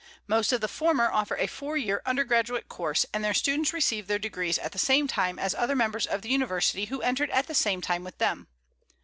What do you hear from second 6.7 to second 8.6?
who entered at the same time with them.